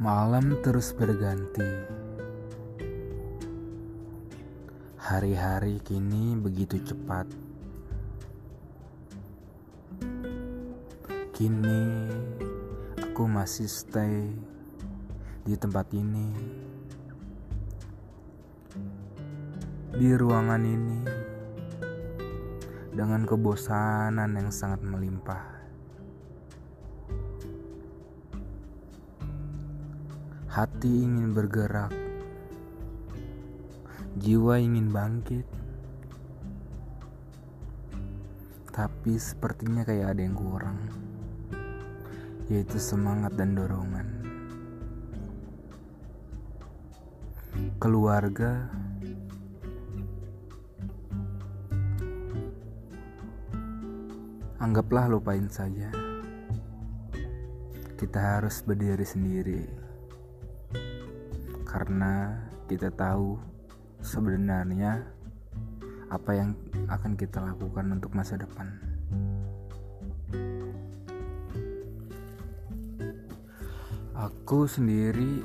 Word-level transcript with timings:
Malam 0.00 0.56
terus 0.64 0.96
berganti. 0.96 1.68
Hari-hari 4.96 5.84
kini 5.84 6.32
begitu 6.40 6.80
cepat. 6.80 7.28
Kini 11.36 12.08
aku 12.96 13.28
masih 13.28 13.68
stay 13.68 14.32
di 15.44 15.52
tempat 15.60 15.92
ini. 15.92 16.32
Di 19.92 20.08
ruangan 20.16 20.64
ini 20.64 21.00
dengan 22.96 23.28
kebosanan 23.28 24.40
yang 24.40 24.48
sangat 24.48 24.80
melimpah. 24.80 25.51
Hati 30.52 31.08
ingin 31.08 31.32
bergerak, 31.32 31.96
jiwa 34.20 34.60
ingin 34.60 34.92
bangkit, 34.92 35.48
tapi 38.68 39.16
sepertinya 39.16 39.80
kayak 39.80 40.12
ada 40.12 40.20
yang 40.20 40.36
kurang, 40.36 40.76
yaitu 42.52 42.76
semangat 42.76 43.32
dan 43.32 43.56
dorongan. 43.56 44.04
Keluarga 47.80 48.68
anggaplah 54.60 55.08
lupain 55.08 55.48
saja. 55.48 55.88
Kita 57.96 58.20
harus 58.36 58.60
berdiri 58.60 59.08
sendiri 59.08 59.81
karena 61.72 62.36
kita 62.68 62.92
tahu 62.92 63.40
sebenarnya 64.04 65.08
apa 66.12 66.36
yang 66.36 66.52
akan 66.92 67.16
kita 67.16 67.40
lakukan 67.40 67.96
untuk 67.96 68.12
masa 68.12 68.36
depan. 68.36 68.68
Aku 74.12 74.68
sendiri 74.68 75.40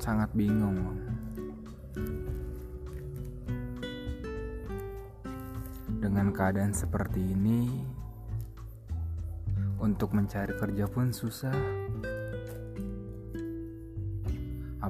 sangat 0.00 0.32
bingung. 0.32 0.96
Dengan 6.00 6.32
keadaan 6.32 6.72
seperti 6.72 7.20
ini, 7.36 7.84
untuk 9.76 10.16
mencari 10.16 10.56
kerja 10.56 10.88
pun 10.88 11.12
susah 11.12 11.52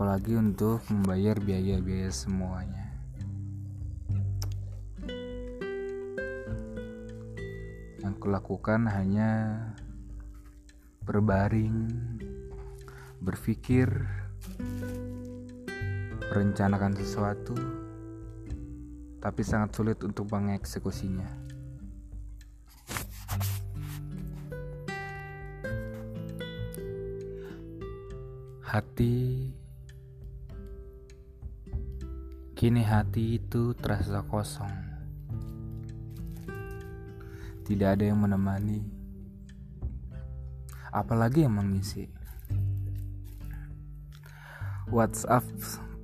apalagi 0.00 0.32
untuk 0.32 0.80
membayar 0.88 1.36
biaya-biaya 1.36 2.08
semuanya. 2.08 2.88
Yang 8.00 8.14
kulakukan 8.16 8.88
hanya 8.88 9.60
berbaring, 11.04 11.84
berpikir, 13.20 13.92
merencanakan 16.32 16.96
sesuatu, 16.96 17.52
tapi 19.20 19.44
sangat 19.44 19.76
sulit 19.76 20.00
untuk 20.00 20.32
mengeksekusinya. 20.32 21.28
Hati 28.64 29.49
Kini 32.60 32.84
hati 32.84 33.40
itu 33.40 33.72
terasa 33.72 34.20
kosong. 34.20 34.68
Tidak 37.64 37.88
ada 37.88 38.04
yang 38.04 38.20
menemani, 38.20 38.84
apalagi 40.92 41.48
yang 41.48 41.56
mengisi. 41.56 42.04
WhatsApp 44.92 45.48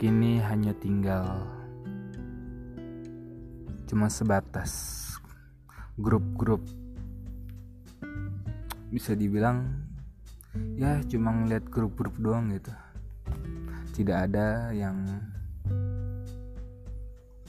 kini 0.00 0.40
hanya 0.40 0.72
tinggal 0.80 1.44
cuma 3.84 4.08
sebatas 4.08 5.04
grup-grup 6.00 6.64
bisa 8.88 9.12
dibilang 9.12 9.76
ya 10.80 11.04
cuma 11.04 11.36
ngeliat 11.36 11.68
grup-grup 11.68 12.16
doang 12.16 12.48
gitu 12.56 12.72
tidak 13.92 14.32
ada 14.32 14.72
yang 14.72 15.04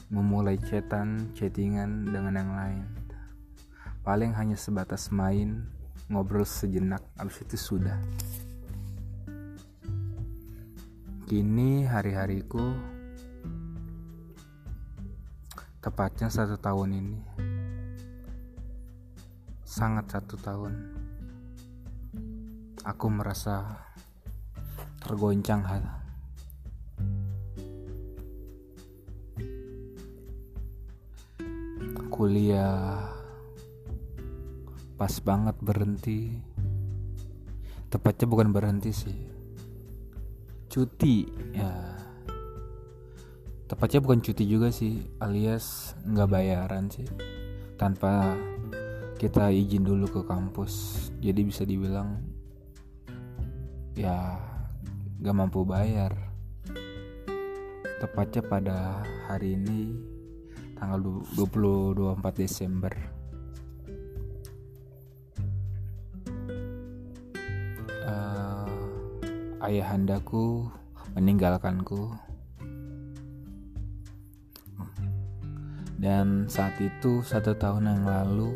memulai 0.08 0.56
chatan, 0.56 1.36
chattingan 1.36 2.08
dengan 2.08 2.34
yang 2.40 2.52
lain. 2.56 2.86
Paling 4.08 4.32
hanya 4.40 4.56
sebatas 4.56 5.12
main, 5.12 5.68
ngobrol 6.08 6.48
sejenak, 6.48 7.04
abis 7.20 7.44
itu 7.44 7.58
sudah. 7.60 8.00
Kini 11.28 11.84
hari-hariku 11.84 12.72
tepatnya 15.84 16.32
satu 16.32 16.56
tahun 16.56 16.90
ini 16.96 17.20
sangat 19.68 20.08
satu 20.08 20.40
tahun 20.40 20.74
aku 22.88 23.08
merasa 23.12 23.84
tergoncang 25.04 25.68
hati 25.68 26.07
kuliah. 32.18 33.14
Pas 34.98 35.14
banget 35.22 35.54
berhenti. 35.62 36.34
Tepatnya 37.94 38.26
bukan 38.26 38.50
berhenti 38.50 38.90
sih. 38.90 39.20
Cuti 40.66 41.30
ya. 41.54 41.70
Tepatnya 43.70 44.02
bukan 44.02 44.26
cuti 44.26 44.50
juga 44.50 44.74
sih 44.74 45.06
alias 45.22 45.94
nggak 46.10 46.30
bayaran 46.34 46.90
sih. 46.90 47.06
Tanpa 47.78 48.34
kita 49.22 49.54
izin 49.54 49.86
dulu 49.86 50.10
ke 50.10 50.22
kampus. 50.26 51.14
Jadi 51.22 51.46
bisa 51.46 51.70
dibilang 51.70 52.18
ya 53.94 54.42
gak 55.22 55.38
mampu 55.38 55.62
bayar. 55.62 56.18
Tepatnya 58.02 58.42
pada 58.42 59.06
hari 59.30 59.54
ini 59.54 60.17
tanggal 60.78 61.02
20 61.34 61.98
24 61.98 62.38
Desember. 62.38 62.94
Uh, 68.08 68.70
ayahandaku 69.60 70.70
meninggalkanku. 71.18 72.14
Dan 75.98 76.46
saat 76.46 76.78
itu 76.78 77.26
satu 77.26 77.58
tahun 77.58 77.90
yang 77.90 78.04
lalu 78.06 78.54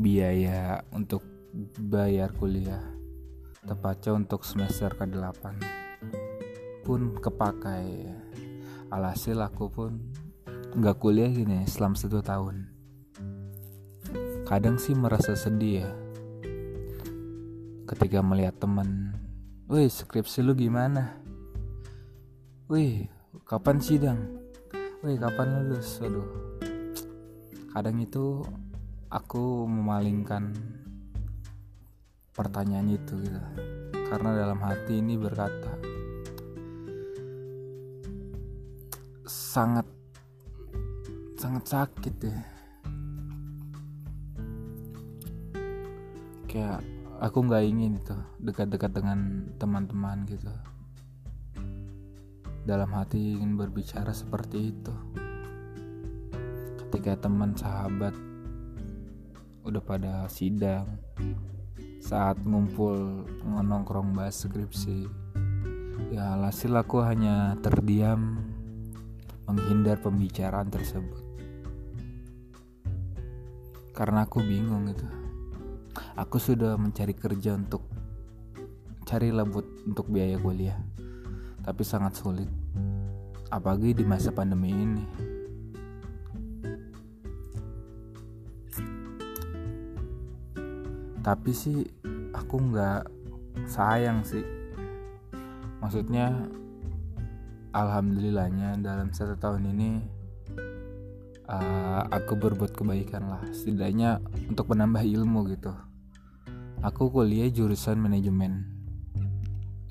biaya 0.00 0.80
untuk 0.92 1.20
bayar 1.76 2.32
kuliah 2.36 2.80
tepatnya 3.64 4.12
untuk 4.12 4.44
semester 4.44 4.92
ke-8 4.92 5.42
pun 6.86 7.16
kepakai 7.18 8.08
alhasil 8.90 9.42
aku 9.42 9.66
pun 9.66 9.98
nggak 10.76 10.96
kuliah 11.00 11.26
gini 11.26 11.66
selama 11.66 11.96
satu 11.98 12.22
tahun. 12.22 12.70
Kadang 14.46 14.78
sih 14.78 14.94
merasa 14.94 15.34
sedih 15.34 15.82
ya. 15.82 15.90
Ketika 17.86 18.22
melihat 18.22 18.60
teman 18.62 19.14
wih 19.66 19.90
skripsi 19.90 20.46
lu 20.46 20.54
gimana? 20.54 21.18
Wih 22.70 23.10
kapan 23.46 23.82
sidang 23.82 24.20
wih 25.02 25.18
kapan 25.18 25.66
lulus? 25.66 25.98
Aduh. 26.02 26.26
Kadang 27.74 27.98
itu 28.00 28.46
aku 29.10 29.66
memalingkan 29.66 30.54
pertanyaan 32.36 32.92
itu 32.92 33.18
gitu. 33.18 33.40
Karena 34.06 34.30
dalam 34.36 34.62
hati 34.62 35.02
ini 35.02 35.18
berkata 35.18 35.95
sangat 39.56 39.88
sangat 41.40 41.64
sakit 41.64 42.14
ya 42.20 42.38
kayak 46.44 46.84
aku 47.24 47.40
nggak 47.40 47.64
ingin 47.64 47.96
itu 47.96 48.16
dekat-dekat 48.36 48.92
dengan 48.92 49.48
teman-teman 49.56 50.28
gitu. 50.28 50.52
Dalam 52.68 52.92
hati 52.92 53.40
ingin 53.40 53.56
berbicara 53.56 54.12
seperti 54.12 54.76
itu. 54.76 54.92
Ketika 56.84 57.16
teman 57.24 57.56
sahabat 57.56 58.12
udah 59.64 59.80
pada 59.80 60.28
sidang 60.28 61.00
saat 62.04 62.36
ngumpul 62.44 63.24
nongkrong 63.40 64.12
bahas 64.12 64.36
skripsi 64.36 65.08
ya 66.12 66.38
hasil 66.44 66.70
aku 66.76 67.02
hanya 67.02 67.58
terdiam 67.64 68.55
menghindar 69.46 70.02
pembicaraan 70.02 70.68
tersebut. 70.68 71.22
Karena 73.96 74.28
aku 74.28 74.44
bingung 74.44 74.90
gitu. 74.92 75.06
Aku 76.18 76.36
sudah 76.36 76.76
mencari 76.76 77.16
kerja 77.16 77.56
untuk 77.56 77.86
cari 79.06 79.30
labut 79.30 79.64
untuk 79.86 80.10
biaya 80.10 80.36
kuliah 80.36 80.76
tapi 81.66 81.82
sangat 81.82 82.14
sulit. 82.14 82.46
Apalagi 83.50 83.98
di 83.98 84.06
masa 84.06 84.30
pandemi 84.30 84.70
ini. 84.70 85.04
Tapi 91.26 91.50
sih 91.50 91.82
aku 92.30 92.70
nggak 92.70 93.02
sayang 93.66 94.22
sih. 94.22 94.46
Maksudnya 95.82 96.46
alhamdulillahnya 97.76 98.80
dalam 98.80 99.12
satu 99.12 99.36
tahun 99.36 99.68
ini 99.76 99.90
uh, 101.44 102.08
aku 102.08 102.32
berbuat 102.40 102.72
kebaikan 102.72 103.28
lah. 103.28 103.44
Setidaknya 103.52 104.24
untuk 104.48 104.72
menambah 104.72 105.04
ilmu 105.04 105.44
gitu. 105.52 105.76
Aku 106.80 107.12
kuliah 107.12 107.52
jurusan 107.52 108.00
manajemen 108.00 108.64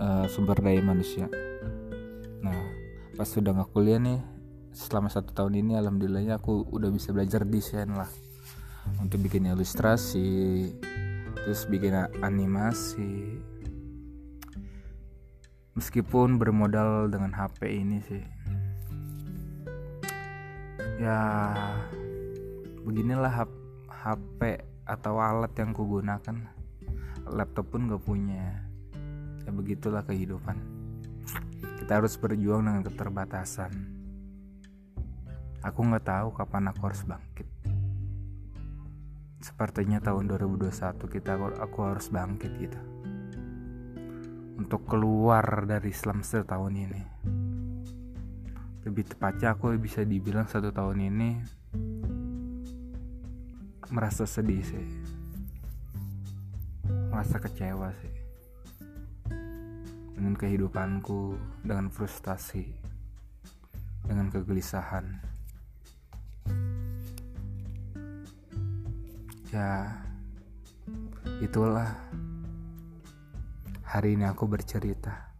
uh, 0.01 0.25
sumber 0.25 0.57
daya 0.57 0.81
manusia. 0.81 1.29
Nah 2.41 2.57
pas 3.13 3.29
sudah 3.29 3.53
nggak 3.53 3.69
kuliah 3.69 4.01
nih 4.01 4.19
selama 4.73 5.07
satu 5.07 5.31
tahun 5.31 5.61
ini 5.61 5.77
alhamdulillahnya 5.77 6.41
aku 6.41 6.65
udah 6.73 6.89
bisa 6.89 7.13
belajar 7.13 7.45
desain 7.45 7.93
lah. 7.93 8.09
Untuk 8.97 9.21
bikin 9.21 9.49
ilustrasi 9.49 10.73
terus 11.45 11.69
bikin 11.69 11.93
animasi 12.25 13.37
meskipun 15.75 16.39
bermodal 16.39 17.11
dengan 17.11 17.35
HP 17.35 17.67
ini 17.67 17.99
sih. 18.07 18.23
Ya 20.95 21.51
beginilah 22.87 23.43
HP 23.91 24.63
atau 24.87 25.19
alat 25.19 25.51
yang 25.59 25.75
kugunakan. 25.75 26.47
Laptop 27.27 27.75
pun 27.75 27.91
gak 27.91 28.03
punya. 28.07 28.63
Ya 29.43 29.51
begitulah 29.51 30.07
kehidupan. 30.07 30.55
Kita 31.83 31.99
harus 32.01 32.15
berjuang 32.15 32.65
dengan 32.65 32.81
keterbatasan. 32.81 33.93
Aku 35.65 35.81
nggak 35.81 36.05
tahu 36.05 36.27
kapan 36.37 36.69
aku 36.69 36.81
harus 36.87 37.01
bangkit. 37.03 37.49
Sepertinya 39.41 39.97
tahun 39.97 40.29
2021 40.29 40.69
kita 41.09 41.37
aku 41.37 41.77
harus 41.85 42.09
bangkit 42.09 42.53
gitu 42.61 42.94
untuk 44.55 44.87
keluar 44.87 45.67
dari 45.67 45.91
Islam 45.91 46.23
setahun 46.23 46.73
ini. 46.73 47.03
Lebih 48.85 49.03
tepatnya 49.15 49.57
aku 49.57 49.75
bisa 49.75 50.05
dibilang 50.05 50.47
satu 50.47 50.71
tahun 50.71 51.09
ini 51.11 51.29
merasa 53.91 54.23
sedih 54.23 54.63
sih. 54.63 54.87
Merasa 57.11 57.39
kecewa 57.39 57.91
sih. 57.99 58.15
Dengan 60.15 60.33
kehidupanku 60.39 61.35
dengan 61.65 61.91
frustasi 61.91 62.85
dengan 64.05 64.29
kegelisahan. 64.29 65.05
Ya 69.49 69.97
itulah 71.41 71.95
hari 73.95 74.19
ini 74.19 74.27
aku 74.27 74.43
bercerita. 74.43 75.31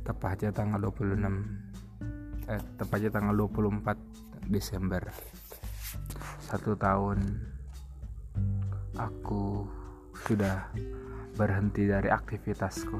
Tepatnya 0.00 0.48
tanggal 0.48 0.80
26 0.80 2.48
eh 2.48 2.60
tepatnya 2.80 3.12
tanggal 3.12 3.36
24 3.36 4.48
Desember. 4.48 5.12
Satu 6.40 6.72
tahun 6.72 7.20
aku 8.96 9.68
sudah 10.24 10.72
berhenti 11.36 11.84
dari 11.84 12.08
aktivitasku. 12.08 12.96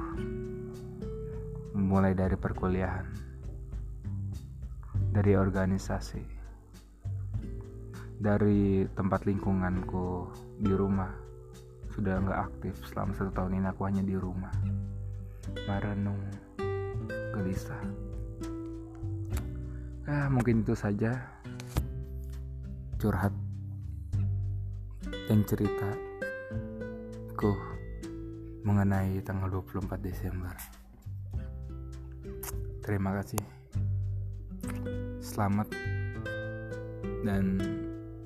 Mulai 1.81 2.12
dari 2.12 2.37
perkuliahan 2.37 3.08
dari 5.08 5.40
organisasi 5.40 6.20
dari 8.20 8.84
tempat 8.93 9.25
lingkunganku 9.25 10.28
di 10.60 10.72
rumah 10.76 11.24
sudah 11.94 12.19
nggak 12.19 12.41
aktif 12.50 12.75
selama 12.91 13.14
satu 13.14 13.31
tahun 13.31 13.62
ini 13.62 13.67
aku 13.70 13.82
hanya 13.87 14.02
di 14.02 14.19
rumah. 14.19 14.50
Merenung 15.70 16.19
gelisah. 17.31 17.79
Ah 20.11 20.26
mungkin 20.26 20.67
itu 20.67 20.75
saja. 20.75 21.14
Curhat 22.99 23.32
dan 25.31 25.41
cerita 25.46 25.88
ku 27.38 27.55
mengenai 28.67 29.23
tanggal 29.23 29.62
24 29.62 29.94
Desember. 30.02 30.52
Terima 32.82 33.17
kasih. 33.23 33.41
Selamat 35.25 35.73
dan 37.25 37.56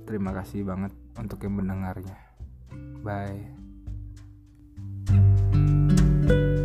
Terima 0.08 0.32
kasih 0.32 0.64
banget 0.64 0.96
untuk 1.20 1.44
yang 1.44 1.60
mendengarnya. 1.60 2.16
Bye. 3.04 3.57
thank 6.28 6.40
you 6.40 6.57